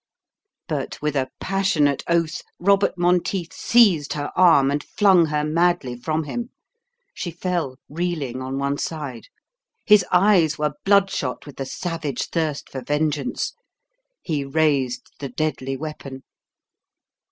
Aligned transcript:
But 0.67 0.99
with 0.99 1.15
a 1.15 1.29
passionate 1.39 2.03
oath, 2.07 2.41
Robert 2.57 2.97
Monteith 2.97 3.53
seized 3.53 4.13
her 4.13 4.31
arm 4.35 4.71
and 4.71 4.83
flung 4.83 5.27
her 5.27 5.43
madly 5.43 5.95
from 5.95 6.23
him. 6.23 6.49
She 7.13 7.29
fell, 7.29 7.77
reeling, 7.87 8.41
on 8.41 8.57
one 8.57 8.79
side. 8.79 9.27
His 9.85 10.03
eyes 10.11 10.57
were 10.57 10.73
bloodshot 10.85 11.45
with 11.45 11.57
the 11.57 11.67
savage 11.67 12.29
thirst 12.31 12.67
for 12.67 12.81
vengeance. 12.81 13.53
He 14.23 14.43
raised 14.43 15.11
the 15.19 15.29
deadly 15.29 15.77
weapon. 15.77 16.23